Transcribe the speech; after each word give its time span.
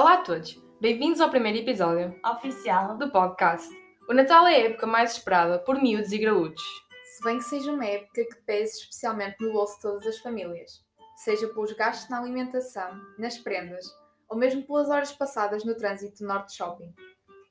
Olá 0.00 0.14
a 0.14 0.22
todos, 0.22 0.58
bem-vindos 0.80 1.20
ao 1.20 1.28
primeiro 1.28 1.58
episódio 1.58 2.18
oficial 2.24 2.96
do 2.96 3.10
podcast. 3.10 3.68
O 4.08 4.14
Natal 4.14 4.46
é 4.46 4.54
a 4.54 4.66
época 4.70 4.86
mais 4.86 5.12
esperada 5.12 5.58
por 5.58 5.78
miúdos 5.78 6.10
e 6.10 6.16
graúdos. 6.16 6.62
Se 7.04 7.22
bem 7.22 7.36
que 7.36 7.44
seja 7.44 7.70
uma 7.70 7.84
época 7.84 8.24
que 8.24 8.36
pese 8.46 8.80
especialmente 8.80 9.36
no 9.38 9.52
bolso 9.52 9.74
de 9.74 9.82
todas 9.82 10.06
as 10.06 10.16
famílias, 10.20 10.82
seja 11.16 11.46
pelos 11.48 11.74
gastos 11.74 12.08
na 12.08 12.18
alimentação, 12.18 12.98
nas 13.18 13.36
prendas, 13.36 13.84
ou 14.30 14.38
mesmo 14.38 14.62
pelas 14.62 14.88
horas 14.88 15.12
passadas 15.12 15.66
no 15.66 15.76
trânsito 15.76 16.20
do 16.20 16.28
Norte 16.28 16.56
Shopping. 16.56 16.94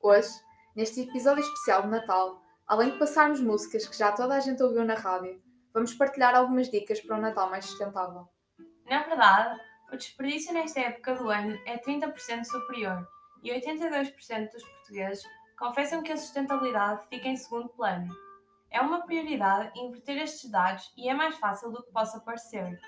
Hoje, 0.01 0.31
neste 0.75 1.01
episódio 1.01 1.43
especial 1.43 1.83
de 1.83 1.89
Natal, 1.89 2.41
além 2.65 2.89
de 2.89 2.97
passarmos 2.97 3.39
músicas 3.39 3.85
que 3.85 3.95
já 3.95 4.11
toda 4.11 4.33
a 4.33 4.39
gente 4.39 4.63
ouviu 4.63 4.83
na 4.83 4.95
rádio, 4.95 5.39
vamos 5.71 5.93
partilhar 5.93 6.33
algumas 6.33 6.67
dicas 6.71 6.99
para 6.99 7.15
um 7.15 7.21
Natal 7.21 7.47
mais 7.47 7.65
sustentável. 7.65 8.27
Na 8.89 9.03
verdade, 9.03 9.68
o 9.91 9.97
desperdício 9.97 10.53
nesta 10.53 10.79
época 10.81 11.15
do 11.15 11.29
ano 11.29 11.59
é 11.65 11.77
30% 11.77 12.43
superior 12.43 13.07
e 13.43 13.51
82% 13.51 14.51
dos 14.51 14.63
portugueses 14.63 15.23
confessam 15.57 16.03
que 16.03 16.11
a 16.11 16.17
sustentabilidade 16.17 17.07
fica 17.09 17.27
em 17.27 17.35
segundo 17.35 17.69
plano. 17.69 18.13
É 18.71 18.79
uma 18.81 19.05
prioridade 19.05 19.77
inverter 19.79 20.21
estes 20.21 20.49
dados 20.49 20.93
e 20.95 21.09
é 21.09 21.13
mais 21.13 21.35
fácil 21.37 21.71
do 21.71 21.83
que 21.83 21.91
possa 21.91 22.19
parecer. 22.19 22.79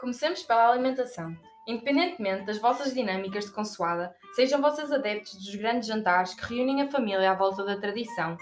Comecemos 0.00 0.42
pela 0.42 0.70
alimentação. 0.70 1.36
Independentemente 1.66 2.46
das 2.46 2.58
vossas 2.58 2.94
dinâmicas 2.94 3.46
de 3.46 3.52
consoada, 3.52 4.14
sejam 4.34 4.60
vocês 4.60 4.92
adeptos 4.92 5.34
dos 5.34 5.54
grandes 5.56 5.88
jantares 5.88 6.32
que 6.34 6.54
reúnem 6.54 6.82
a 6.82 6.90
família 6.90 7.32
à 7.32 7.34
volta 7.34 7.64
da 7.64 7.78
tradição, 7.78 8.36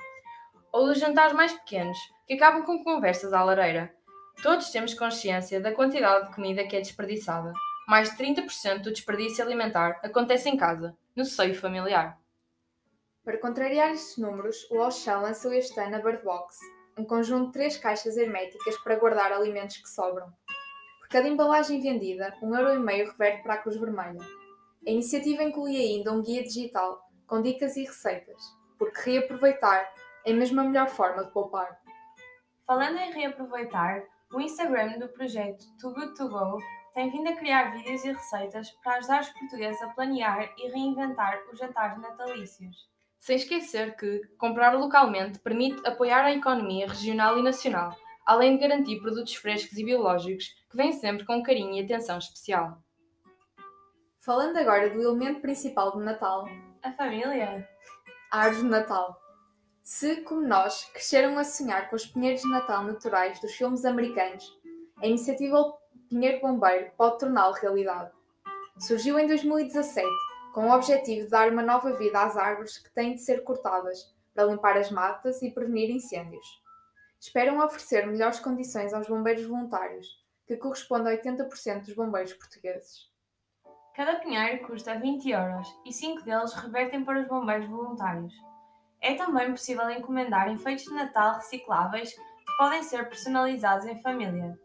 ou 0.70 0.86
dos 0.86 1.00
jantares 1.00 1.32
mais 1.32 1.52
pequenos, 1.52 1.98
que 2.26 2.34
acabam 2.34 2.64
com 2.64 2.84
conversas 2.84 3.32
à 3.32 3.42
lareira. 3.42 3.94
Todos 4.42 4.70
temos 4.70 4.92
consciência 4.92 5.60
da 5.60 5.72
quantidade 5.72 6.28
de 6.28 6.34
comida 6.34 6.66
que 6.66 6.76
é 6.76 6.80
desperdiçada. 6.80 7.52
Mais 7.86 8.10
de 8.10 8.16
30% 8.16 8.82
do 8.82 8.92
desperdício 8.92 9.44
alimentar 9.44 10.00
acontece 10.02 10.48
em 10.48 10.56
casa, 10.56 10.96
no 11.14 11.24
seio 11.24 11.54
familiar. 11.54 12.18
Para 13.22 13.38
contrariar 13.38 13.90
estes 13.90 14.16
números, 14.18 14.66
o 14.70 14.82
Auchan 14.82 15.18
lançou 15.18 15.52
este 15.52 15.78
ano 15.80 15.96
a 15.96 15.98
Bird 15.98 16.22
Box, 16.22 16.58
um 16.96 17.04
conjunto 17.04 17.46
de 17.46 17.52
três 17.52 17.76
caixas 17.76 18.16
herméticas 18.16 18.76
para 18.78 18.96
guardar 18.96 19.32
alimentos 19.32 19.76
que 19.76 19.88
sobram. 19.88 20.32
Por 21.00 21.08
cada 21.08 21.28
embalagem 21.28 21.80
vendida, 21.80 22.34
um 22.42 22.54
euro 22.54 22.74
e 22.74 22.78
meio 22.78 23.10
reverte 23.10 23.42
para 23.42 23.54
a 23.54 23.58
Cruz 23.58 23.76
Vermelha. 23.76 24.20
A 24.86 24.90
iniciativa 24.90 25.42
inclui 25.42 25.76
ainda 25.76 26.12
um 26.12 26.22
guia 26.22 26.42
digital 26.42 27.08
com 27.26 27.42
dicas 27.42 27.76
e 27.76 27.84
receitas, 27.84 28.42
porque 28.78 29.10
reaproveitar 29.10 29.90
é 30.24 30.32
mesmo 30.32 30.60
a 30.60 30.64
melhor 30.64 30.88
forma 30.88 31.24
de 31.24 31.30
poupar. 31.30 31.78
Falando 32.66 32.98
em 32.98 33.12
reaproveitar, 33.12 34.04
o 34.32 34.40
Instagram 34.40 34.98
do 34.98 35.08
projeto 35.08 35.64
Too 35.78 35.94
Good 35.94 36.14
To 36.16 36.28
Go 36.28 36.58
tem 36.94 37.10
vindo 37.10 37.28
a 37.28 37.36
criar 37.36 37.72
vídeos 37.72 38.04
e 38.04 38.12
receitas 38.12 38.70
para 38.82 38.98
ajudar 38.98 39.22
os 39.22 39.28
portugueses 39.30 39.82
a 39.82 39.88
planear 39.88 40.54
e 40.56 40.68
reinventar 40.68 41.42
os 41.52 41.58
jantares 41.58 42.00
natalícios. 42.00 42.88
Sem 43.18 43.36
esquecer 43.36 43.96
que 43.96 44.20
comprar 44.38 44.74
localmente 44.74 45.40
permite 45.40 45.84
apoiar 45.86 46.24
a 46.24 46.32
economia 46.32 46.86
regional 46.86 47.38
e 47.38 47.42
nacional, 47.42 47.96
além 48.24 48.54
de 48.54 48.62
garantir 48.62 49.00
produtos 49.00 49.34
frescos 49.34 49.76
e 49.76 49.84
biológicos 49.84 50.54
que 50.70 50.76
vêm 50.76 50.92
sempre 50.92 51.26
com 51.26 51.42
carinho 51.42 51.74
e 51.74 51.84
atenção 51.84 52.18
especial. 52.18 52.78
Falando 54.20 54.56
agora 54.56 54.88
do 54.88 55.02
elemento 55.02 55.40
principal 55.40 55.92
do 55.92 56.00
Natal, 56.00 56.48
A 56.82 56.92
família? 56.92 57.68
a 58.30 58.40
árvore 58.40 58.62
de 58.62 58.68
Natal. 58.68 59.20
Se, 59.82 60.22
como 60.22 60.40
nós, 60.40 60.84
cresceram 60.92 61.36
a 61.38 61.44
sonhar 61.44 61.90
com 61.90 61.96
os 61.96 62.06
pinheiros 62.06 62.40
de 62.40 62.48
Natal 62.48 62.84
naturais 62.84 63.40
dos 63.40 63.52
filmes 63.52 63.84
americanos, 63.84 64.50
a 65.02 65.06
iniciativa 65.06 65.74
Pinheiro 66.08 66.40
Bombeiro 66.40 66.90
pode 66.96 67.18
torná-lo 67.18 67.54
realidade. 67.54 68.12
Surgiu 68.78 69.18
em 69.18 69.26
2017 69.26 70.06
com 70.52 70.68
o 70.68 70.72
objetivo 70.72 71.24
de 71.24 71.30
dar 71.30 71.50
uma 71.50 71.62
nova 71.62 71.92
vida 71.92 72.22
às 72.22 72.36
árvores 72.36 72.78
que 72.78 72.92
têm 72.92 73.14
de 73.14 73.20
ser 73.20 73.42
cortadas 73.42 74.14
para 74.34 74.44
limpar 74.44 74.76
as 74.76 74.90
matas 74.90 75.42
e 75.42 75.50
prevenir 75.50 75.90
incêndios. 75.90 76.46
Esperam 77.20 77.58
oferecer 77.64 78.06
melhores 78.06 78.38
condições 78.38 78.92
aos 78.92 79.08
bombeiros 79.08 79.44
voluntários, 79.44 80.06
que 80.46 80.56
corresponde 80.56 81.08
a 81.08 81.16
80% 81.16 81.86
dos 81.86 81.94
bombeiros 81.94 82.34
portugueses. 82.34 83.10
Cada 83.96 84.16
pinheiro 84.16 84.66
custa 84.66 84.98
20 84.98 85.30
euros 85.30 85.68
e 85.86 85.92
5 85.92 86.22
deles 86.22 86.52
revertem 86.52 87.04
para 87.04 87.22
os 87.22 87.28
bombeiros 87.28 87.68
voluntários. 87.68 88.34
É 89.00 89.14
também 89.14 89.50
possível 89.50 89.88
encomendar 89.90 90.50
enfeites 90.50 90.84
de 90.84 90.92
Natal 90.92 91.36
recicláveis 91.36 92.12
que 92.12 92.56
podem 92.58 92.82
ser 92.82 93.08
personalizados 93.08 93.86
em 93.86 94.00
família. 94.02 94.58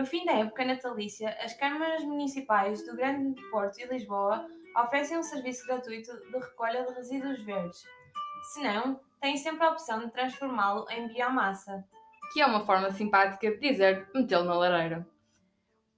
No 0.00 0.06
fim 0.06 0.24
da 0.24 0.32
época 0.32 0.64
natalícia, 0.64 1.36
as 1.44 1.52
câmaras 1.52 2.02
municipais 2.04 2.82
do 2.86 2.96
Grande 2.96 3.38
Porto 3.50 3.78
e 3.78 3.84
Lisboa 3.84 4.46
oferecem 4.74 5.18
um 5.18 5.22
serviço 5.22 5.66
gratuito 5.66 6.10
de 6.10 6.38
recolha 6.38 6.86
de 6.86 6.94
resíduos 6.94 7.38
verdes. 7.42 7.84
Se 8.50 8.62
não, 8.62 8.98
têm 9.20 9.36
sempre 9.36 9.62
a 9.62 9.72
opção 9.72 9.98
de 9.98 10.10
transformá-lo 10.10 10.86
em 10.88 11.06
biomassa. 11.08 11.84
que 12.32 12.40
é 12.40 12.46
uma 12.46 12.64
forma 12.64 12.90
simpática 12.92 13.50
de 13.50 13.58
dizer 13.58 14.08
metê-lo 14.14 14.44
na 14.44 14.54
lareira. 14.54 15.06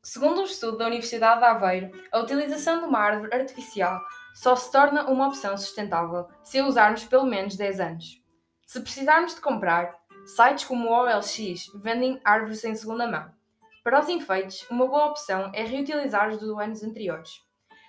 Segundo 0.03 0.41
um 0.41 0.47
estudo 0.47 0.79
da 0.79 0.87
Universidade 0.87 1.39
de 1.39 1.47
Aveiro, 1.47 1.93
a 2.11 2.19
utilização 2.19 2.81
de 2.81 2.87
uma 2.87 2.99
árvore 2.99 3.33
artificial 3.33 4.01
só 4.35 4.57
se 4.57 4.73
torna 4.73 5.09
uma 5.09 5.29
opção 5.29 5.57
sustentável 5.57 6.27
se 6.43 6.59
a 6.59 6.67
usarmos 6.67 7.05
pelo 7.05 7.25
menos 7.25 7.55
10 7.55 7.79
anos. 7.79 8.21
Se 8.67 8.81
precisarmos 8.81 9.37
de 9.37 9.41
comprar, 9.41 9.97
sites 10.27 10.65
como 10.65 10.89
o 10.89 10.93
OLX 10.93 11.71
vendem 11.77 12.21
árvores 12.25 12.65
em 12.65 12.75
segunda 12.75 13.07
mão. 13.07 13.42
Para 13.85 13.99
os 13.99 14.09
enfeites, 14.09 14.65
uma 14.71 14.87
boa 14.87 15.07
opção 15.07 15.51
é 15.53 15.65
reutilizar 15.65 16.31
os 16.31 16.39
dos 16.39 16.57
anos 16.57 16.85
anteriores, 16.85 17.31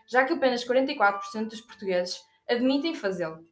já 0.10 0.26
que 0.26 0.34
apenas 0.34 0.66
44% 0.66 1.50
dos 1.50 1.62
portugueses 1.62 2.20
admitem 2.50 2.96
fazê-lo. 2.96 3.46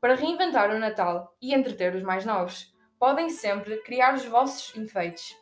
Para 0.00 0.14
reinventar 0.14 0.70
o 0.70 0.78
Natal 0.78 1.36
e 1.42 1.52
entreter 1.52 1.96
os 1.96 2.04
mais 2.04 2.24
novos, 2.24 2.72
podem 2.96 3.28
sempre 3.28 3.78
criar 3.82 4.14
os 4.14 4.24
vossos 4.24 4.74
enfeites 4.76 5.36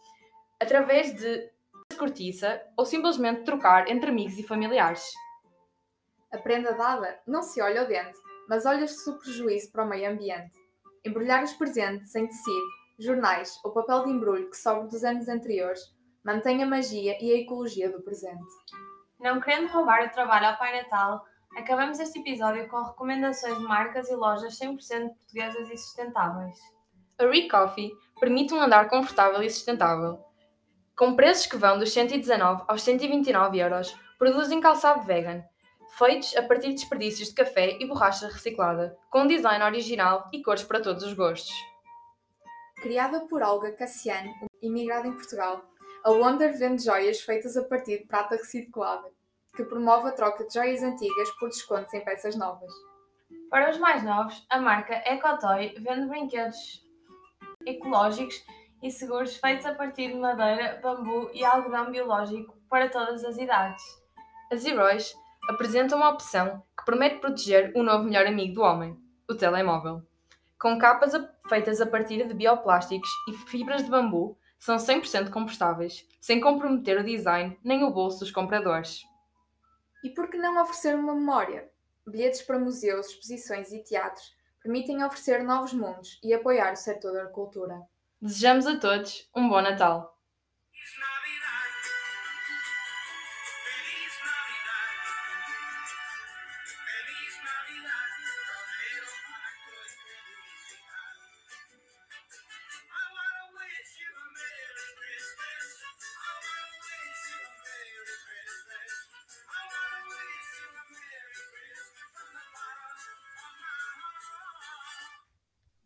através 0.58 1.14
de 1.14 1.50
cortiça 1.98 2.62
ou 2.78 2.87
simplesmente 2.87 3.44
trocar 3.44 3.87
entre 3.91 4.08
amigos 4.08 4.38
e 4.38 4.42
familiares. 4.42 5.04
A 6.32 6.38
prenda 6.38 6.72
dada 6.72 7.20
não 7.26 7.42
se 7.42 7.60
olha 7.60 7.82
ao 7.82 7.87
dente, 7.87 8.16
mas 8.48 8.64
olha-se 8.64 9.08
o 9.10 9.19
prejuízo 9.19 9.70
para 9.70 9.84
o 9.84 9.88
meio 9.88 10.10
ambiente. 10.10 10.56
Embrulhar 11.04 11.44
os 11.44 11.53
presentes 11.53 12.14
em 12.14 12.26
tecido, 12.26 12.66
jornais 12.98 13.60
ou 13.62 13.72
papel 13.72 14.04
de 14.04 14.10
embrulho 14.12 14.50
que 14.50 14.56
sobra 14.56 14.88
dos 14.88 15.04
anos 15.04 15.28
anteriores 15.28 15.97
mantém 16.24 16.62
a 16.62 16.66
magia 16.66 17.16
e 17.20 17.32
a 17.32 17.38
ecologia 17.38 17.90
do 17.90 18.02
presente. 18.02 18.52
Não 19.20 19.40
querendo 19.40 19.70
roubar 19.72 20.06
o 20.06 20.10
trabalho 20.10 20.46
ao 20.46 20.56
Pai 20.56 20.82
Natal, 20.82 21.24
acabamos 21.56 21.98
este 21.98 22.20
episódio 22.20 22.68
com 22.68 22.82
recomendações 22.82 23.58
de 23.58 23.64
marcas 23.64 24.08
e 24.08 24.14
lojas 24.14 24.58
100% 24.58 25.08
portuguesas 25.08 25.70
e 25.70 25.76
sustentáveis. 25.76 26.58
A 27.18 27.26
Recoffee 27.26 27.92
permite 28.20 28.54
um 28.54 28.60
andar 28.60 28.88
confortável 28.88 29.42
e 29.42 29.50
sustentável. 29.50 30.24
Com 30.96 31.14
preços 31.14 31.46
que 31.46 31.56
vão 31.56 31.78
dos 31.78 31.92
119 31.92 32.62
aos 32.68 32.82
129 32.82 33.58
euros, 33.58 33.96
produzem 34.18 34.60
calçado 34.60 35.02
vegan, 35.02 35.42
feitos 35.96 36.36
a 36.36 36.42
partir 36.42 36.68
de 36.68 36.74
desperdícios 36.74 37.28
de 37.28 37.34
café 37.34 37.76
e 37.80 37.86
borracha 37.86 38.26
reciclada, 38.26 38.96
com 39.10 39.26
design 39.26 39.64
original 39.64 40.28
e 40.32 40.42
cores 40.42 40.62
para 40.62 40.80
todos 40.80 41.02
os 41.02 41.12
gostos. 41.12 41.54
Criada 42.82 43.26
por 43.26 43.42
Olga 43.42 43.72
Cassiano, 43.72 44.32
imigrada 44.62 45.08
em 45.08 45.12
Portugal, 45.12 45.67
a 46.04 46.10
Wonder 46.10 46.56
vende 46.56 46.84
joias 46.84 47.20
feitas 47.20 47.56
a 47.56 47.64
partir 47.64 47.98
de 47.98 48.06
prata 48.06 48.36
reciclada, 48.36 49.09
que 49.56 49.64
promove 49.64 50.09
a 50.09 50.12
troca 50.12 50.44
de 50.44 50.54
joias 50.54 50.82
antigas 50.82 51.31
por 51.32 51.48
descontos 51.48 51.92
em 51.92 52.04
peças 52.04 52.36
novas. 52.36 52.72
Para 53.50 53.70
os 53.70 53.78
mais 53.78 54.03
novos, 54.03 54.47
a 54.48 54.60
marca 54.60 55.03
Ecotoy 55.06 55.75
vende 55.81 56.06
brinquedos 56.06 56.87
ecológicos 57.66 58.42
e 58.82 58.91
seguros 58.91 59.37
feitos 59.37 59.66
a 59.66 59.75
partir 59.75 60.08
de 60.08 60.19
madeira, 60.19 60.78
bambu 60.82 61.31
e 61.32 61.44
algodão 61.44 61.91
biológico 61.91 62.56
para 62.69 62.88
todas 62.88 63.25
as 63.25 63.37
idades. 63.37 63.82
As 64.52 64.64
Heróis 64.64 65.14
apresentam 65.49 65.99
uma 65.99 66.11
opção 66.11 66.62
que 66.78 66.84
promete 66.84 67.20
proteger 67.20 67.72
o 67.75 67.82
novo 67.82 68.05
melhor 68.05 68.26
amigo 68.26 68.55
do 68.55 68.62
homem, 68.62 68.96
o 69.28 69.34
telemóvel. 69.34 70.02
Com 70.61 70.78
capas 70.78 71.12
feitas 71.49 71.81
a 71.81 71.87
partir 71.87 72.26
de 72.26 72.34
bioplásticos 72.34 73.11
e 73.28 73.32
fibras 73.32 73.84
de 73.84 73.90
bambu, 73.90 74.38
são 74.58 74.76
100% 74.76 75.31
compostáveis, 75.31 76.06
sem 76.20 76.40
comprometer 76.40 76.99
o 76.99 77.05
design 77.05 77.58
nem 77.62 77.84
o 77.84 77.90
bolso 77.90 78.20
dos 78.20 78.31
compradores. 78.31 79.02
E 80.05 80.10
por 80.10 80.28
que 80.28 80.37
não 80.37 80.60
oferecer 80.60 80.94
uma 80.94 81.14
memória? 81.14 81.70
Bilhetes 82.06 82.43
para 82.43 82.58
museus, 82.58 83.08
exposições 83.08 83.72
e 83.72 83.82
teatros 83.82 84.37
permitem 84.62 85.05
oferecer 85.05 85.43
novos 85.43 85.72
mundos 85.72 86.19
e 86.22 86.32
apoiar 86.34 86.72
o 86.72 86.76
setor 86.76 87.12
da 87.12 87.26
cultura. 87.26 87.81
Desejamos 88.20 88.66
a 88.66 88.76
todos 88.76 89.28
um 89.34 89.49
bom 89.49 89.60
Natal! 89.60 90.18